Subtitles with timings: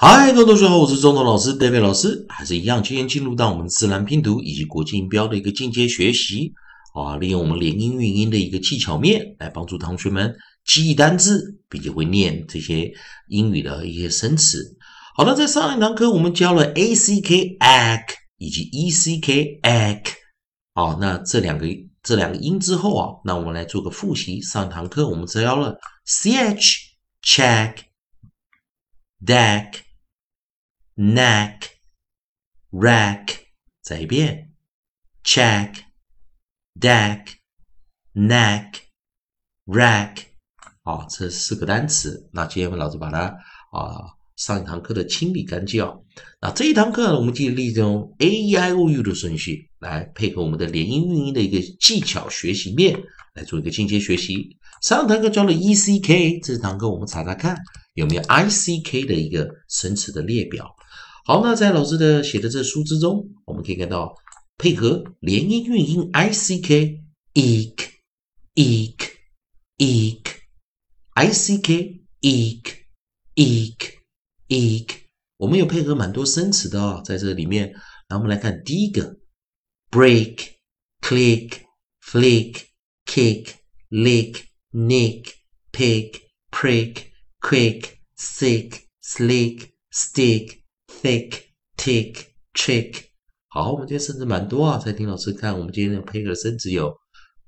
[0.00, 6.52] 嗨，各位同学好，我是中通老师 David 老师，还是一样，今天进入到我们自然拼读以及国际音标的一个进阶学习
[6.94, 10.32] 啊，利用我们连音韵音的一个技巧面来帮助同学们
[10.64, 12.92] 记忆单字，并且会念这些
[13.26, 14.62] 英语的一些生词。
[15.16, 18.04] 好的，在上一堂课我们教了 a c k ack
[18.36, 20.02] 以及 e c k ack，
[20.74, 21.66] 啊，那这两个
[22.04, 24.40] 这两个音之后啊，那我们来做个复习。
[24.42, 26.76] 上一堂课我们教了 c h
[27.20, 27.78] check
[29.26, 29.87] deck。
[30.98, 31.60] Neck,
[32.72, 33.28] rack，
[33.82, 34.50] 再一遍
[35.22, 35.74] ，check,
[36.74, 37.34] deck,
[38.14, 38.80] neck,
[39.64, 40.16] rack，
[40.82, 42.28] 啊，这四个单词。
[42.32, 43.26] 那今天老师把它
[43.70, 45.86] 啊上一堂课的清理干净。
[46.40, 53.00] 那这一堂课呢我们继续利用 a e i o u 的顺序来配合我们的连音韵音的一个技巧学习面
[53.36, 54.58] 来做一个进阶学习。
[54.82, 57.56] 上堂课教了 e c k，这堂课我们查查看
[57.94, 60.74] 有没有 i c k 的一个生词的列表。
[61.28, 64.14] 好，那在老师的写的这书之中，我们可以看到
[64.56, 67.02] 配合连音韵音 i c k
[67.34, 67.76] eek
[68.54, 68.96] eek
[69.76, 70.22] eek
[71.12, 72.62] i c k eek
[73.34, 73.76] eek
[74.48, 74.88] eek，
[75.36, 77.74] 我们有配合蛮多生词的哦，在这里面。
[78.08, 79.18] 那我们来看第一个
[79.90, 80.52] ，break
[81.02, 81.58] click
[82.02, 82.68] flick
[83.04, 83.50] kick
[83.90, 85.34] lick nick
[85.72, 87.08] pick prick
[87.42, 90.60] quick sick slick stick。
[90.88, 91.42] Thick,
[91.76, 92.16] tick,
[92.54, 93.04] trick。
[93.46, 94.78] 好，我们今天生词蛮多啊。
[94.78, 96.92] 再听老师看，我们今天的配合生词有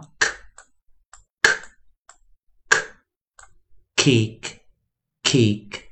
[3.99, 4.61] Kick,
[5.25, 5.91] kick,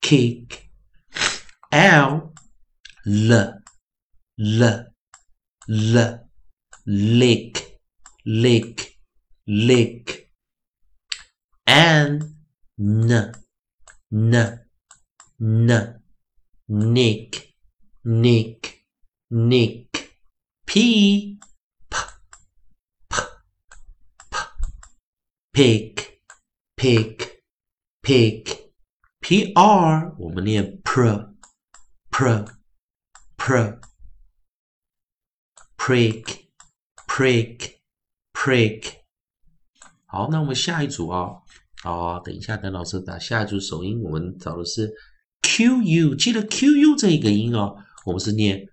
[0.00, 0.70] kick.
[1.72, 2.32] L,
[3.04, 3.54] l,
[4.38, 4.86] l,
[5.68, 6.18] l,
[6.86, 7.80] lick,
[8.24, 8.96] lick,
[9.48, 10.30] lick.
[11.66, 12.36] N,
[12.78, 13.32] n,
[14.12, 14.60] n,
[15.40, 16.00] n,
[16.68, 17.52] nick,
[18.04, 18.84] nick,
[19.28, 20.12] nick.
[20.66, 21.36] P,
[21.90, 21.96] p,
[23.10, 23.16] p,
[24.30, 24.36] p,
[25.52, 26.20] pick,
[26.76, 27.29] pick
[28.02, 28.70] pick
[29.20, 31.34] p r 我们念 pr
[32.10, 32.46] pr
[33.36, 33.78] pr
[35.76, 36.46] prick
[37.06, 37.76] prick
[38.32, 38.94] prick
[40.06, 41.42] 好，那我们下一组啊，
[41.84, 44.92] 哦，等一下，等老师打下一组首音，我们找的是
[45.42, 47.76] q u，记得 q u 这一个音哦，
[48.06, 48.68] 我们是念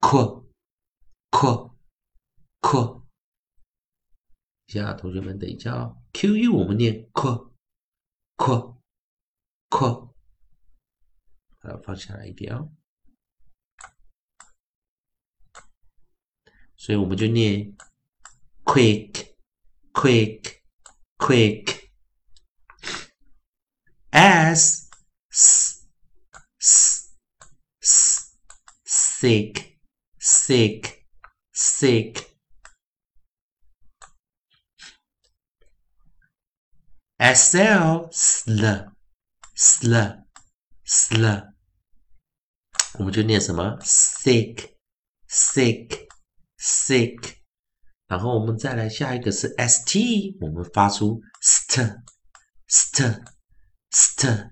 [0.00, 0.50] q
[1.30, 1.70] q
[2.62, 3.02] q，
[4.66, 7.51] 下同学们等一下哦，q u 我们念 q。
[8.35, 8.81] 扩
[9.69, 10.15] 扩，
[11.59, 12.69] 把它放下来一点啊。
[16.75, 17.75] 所以我们就念
[18.63, 19.35] quick
[19.91, 20.61] quick
[21.17, 21.89] quick
[24.11, 24.87] as
[25.29, 25.87] s
[26.59, 27.17] s
[27.81, 28.37] s
[28.85, 29.79] sick
[30.19, 31.03] sick
[31.51, 32.30] sick
[37.21, 38.91] S L sl
[39.55, 40.23] sl
[40.85, 41.53] sl，
[42.99, 44.75] 我们就念什么 sick
[45.27, 46.07] sick
[46.59, 47.37] sick，
[48.07, 52.03] 然后我们再来下一个是 S T，我们发出 st
[52.67, 53.23] st
[53.91, 54.51] st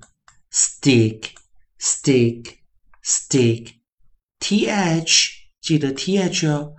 [0.51, 1.33] stick
[1.79, 2.57] stick
[3.03, 3.75] stick
[4.39, 5.31] T H，
[5.61, 6.73] 记得 T H 哦。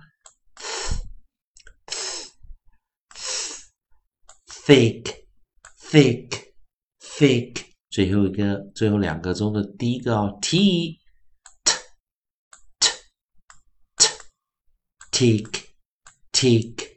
[4.65, 5.20] thick
[5.92, 6.54] thick
[7.00, 10.98] thick，最后一个最后两个中的第一个哦，t
[12.00, 12.10] t
[12.80, 12.88] t
[15.10, 15.66] t tick
[16.32, 16.96] tick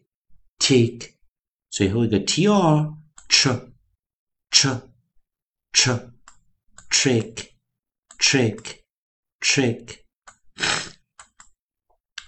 [0.60, 1.16] tick，
[1.70, 2.96] 最后一个 t r
[3.28, 3.50] ch
[4.50, 4.82] ch
[5.74, 6.12] ch
[6.90, 7.50] trick
[8.18, 8.78] trick
[9.42, 10.00] trick。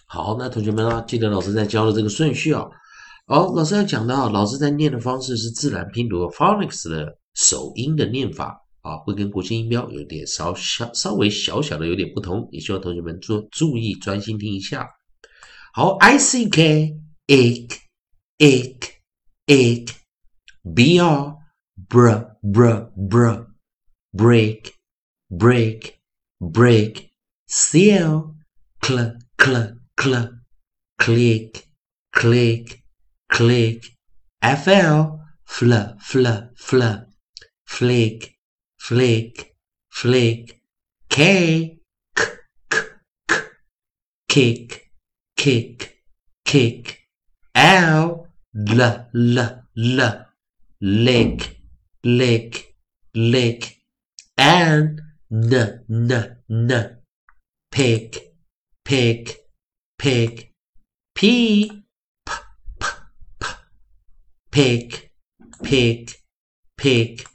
[0.06, 2.70] 好，那同学们啊，记得老师在教的这个顺序啊。
[3.30, 14.90] 好，老师要讲到，老师在念的方式是自然拼读 （phonics） 的首音的念法啊，会跟国际音标有点稍小、稍微小小的有点不同，也希望同学们做注意，专心听一下。
[15.74, 16.98] 好，I C K
[17.28, 17.78] egg
[18.38, 18.92] egg
[19.48, 19.90] egg
[20.74, 21.36] B R
[21.90, 23.46] br br br
[24.14, 24.72] break
[25.30, 25.96] break
[26.40, 27.10] break
[27.48, 28.36] C L
[28.80, 30.34] cl cl cl
[30.98, 31.64] click
[32.14, 32.78] click
[33.30, 33.84] click,
[34.42, 36.84] fl, fl, fl, fl,
[37.66, 38.38] flick,
[38.78, 39.56] flick,
[39.90, 40.62] flick,
[41.10, 41.80] k,
[42.16, 42.24] k,
[42.70, 42.78] k,
[43.28, 43.36] k,
[44.28, 44.92] kick,
[45.36, 45.98] kick,
[46.46, 47.00] kick,
[47.56, 48.82] l, l,
[49.14, 49.40] l,
[49.76, 50.26] l,
[50.82, 51.58] lick,
[52.04, 52.76] lick,
[53.14, 53.78] lick,
[54.38, 54.98] n,
[55.32, 56.98] n, n, n,
[57.72, 58.34] pick,
[58.86, 59.38] pick,
[59.98, 60.54] pick,
[61.16, 61.84] p,
[64.57, 65.11] pick
[65.63, 66.21] pick
[66.77, 67.27] pick，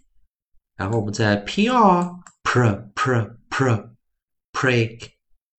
[0.75, 3.89] 然后我们再 p r pr pr pr
[4.53, 5.11] prick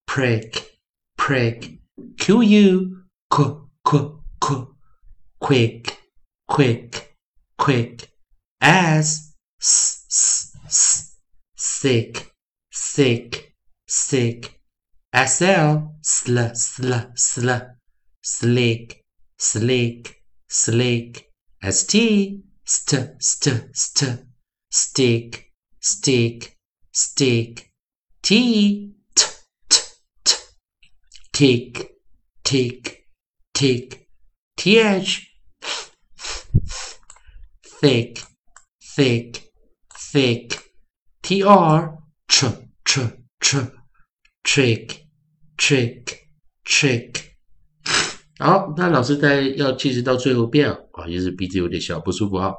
[0.06, 0.79] prick
[1.17, 1.79] prick
[2.17, 4.76] q u q q q
[5.38, 5.99] quick
[6.47, 7.17] quick
[7.56, 8.09] quick
[8.61, 11.17] as s s s
[11.56, 12.32] sick
[12.70, 13.55] sick
[13.87, 14.61] sick
[15.12, 17.50] sl sl sl sl
[18.23, 19.05] slick
[19.38, 21.31] slick slick
[21.71, 24.19] st st st st.
[24.69, 26.57] Stick stick
[26.92, 27.71] stick.
[28.21, 28.95] T.
[29.15, 29.30] T
[29.69, 29.80] t
[30.25, 30.36] t.
[31.31, 31.94] Tick
[32.33, 33.06] tick
[33.54, 34.07] tick.
[34.57, 35.30] Th
[37.66, 38.24] thick
[38.81, 39.51] thick
[39.98, 40.59] thick.
[41.21, 41.38] Tr
[42.27, 42.48] tr
[42.83, 43.01] tr
[43.39, 43.59] tr.
[44.44, 45.07] Trick
[45.57, 46.27] trick
[46.66, 47.23] trick
[48.44, 52.51] 好，那老师在要进行到最后遍啊，也是鼻子有点小不舒服啊。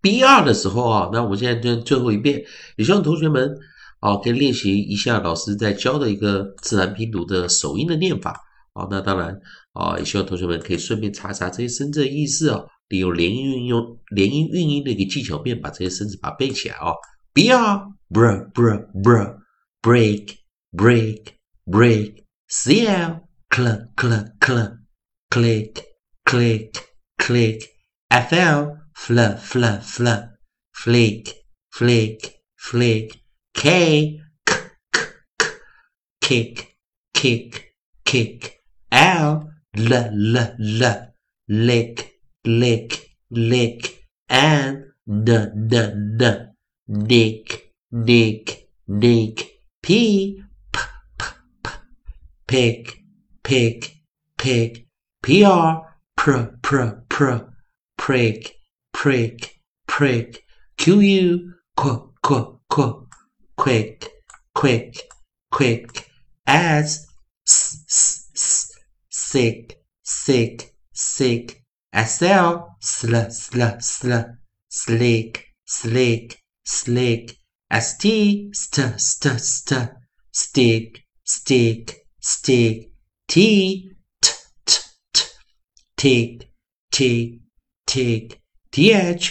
[0.00, 2.40] B 二的时候啊，那我们现在就最后一遍，
[2.76, 3.52] 也希望同学们
[3.98, 8.40] 啊可以练习一下老师在教的一个自然拼读的首音的念法
[8.74, 8.86] 啊。
[8.88, 9.36] 那当然
[9.72, 16.92] 啊，也希望同学们可以顺便查查这些生字的意思啊，利用连音运用连音运音的一个技巧面，把这些生字把它背起来啊。
[17.32, 17.76] B 二
[18.08, 19.34] ，br br br
[19.82, 20.36] break
[20.72, 21.22] break
[21.66, 23.29] break C L。
[23.52, 23.66] Cl
[23.98, 24.58] cl cl
[25.30, 25.90] click
[26.24, 27.60] click click.
[28.10, 30.06] Fl fl fl fl.
[30.72, 31.34] Flick
[31.70, 32.18] flick
[32.56, 33.22] flick.
[33.54, 34.52] K k
[34.92, 34.98] k
[35.38, 35.44] k.
[36.20, 36.64] Kick
[37.12, 37.74] kick
[38.04, 38.60] kick.
[38.90, 40.82] L l l l.
[41.48, 41.96] Lick
[42.44, 43.80] lick lick.
[44.28, 45.28] And n
[45.70, 46.54] n n
[46.88, 49.36] nick nick nick
[49.82, 50.40] p
[50.72, 50.78] p
[51.12, 51.24] p
[51.62, 51.70] p.
[52.46, 52.99] Pick
[53.50, 53.96] pick,
[54.38, 54.86] pick,
[55.22, 55.56] pr,
[56.16, 57.32] pr, pr, pr,
[57.96, 58.54] prick,
[58.92, 60.44] prick, prick,
[60.78, 63.08] qu, qu, qu, qu,
[63.56, 64.08] quick,
[64.54, 65.02] quick,
[65.50, 66.08] quick,
[66.46, 67.08] as,
[67.44, 68.72] s, s, s,
[69.08, 74.12] sick, sick, sick, sl, sl, sl, sl,
[74.68, 77.36] slick, slick, slick,
[77.72, 79.90] st, st, st, st,
[80.30, 82.89] stick, stick, stick,
[83.32, 84.28] T, t,
[84.64, 84.80] t,
[85.12, 85.22] t,
[85.96, 86.48] tick,
[86.90, 87.38] tick,
[87.86, 88.40] tick,
[88.72, 89.30] th,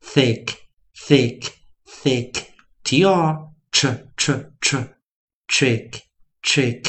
[0.00, 0.54] thick,
[0.94, 1.52] thick,
[1.84, 2.46] thick,
[2.84, 4.30] tr, ch, ch,
[4.60, 4.76] ch,
[5.48, 6.02] trick,
[6.44, 6.84] trick,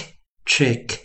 [0.45, 0.99] trick。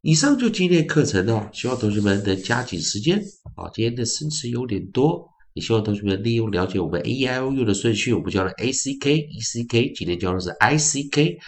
[0.00, 3.22] 以上就今天课程了，希望同学们能加紧时间
[3.54, 3.70] 啊！
[3.72, 11.38] 今天的生词有点多，也希望同学们利用了解我们 A E I O U 的顺序，我们教了 A C K E C K，今天教的是 I C K。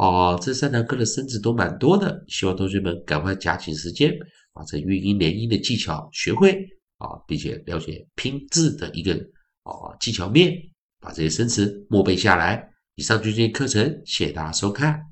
[0.00, 4.10] 哦这三堂课的生词都蛮多的希望同学们赶快加紧时间
[4.50, 6.54] 把这韵音连音的技巧学会
[6.96, 9.12] 啊并且了解拼字的一个
[9.64, 10.54] 哦技巧面
[11.00, 12.66] 把这些生词默背下来。
[12.94, 15.09] 以上就是这些课程谢谢大家收看。